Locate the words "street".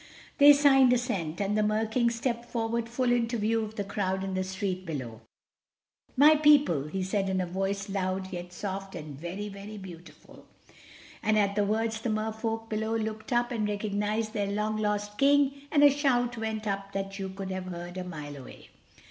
4.43-4.83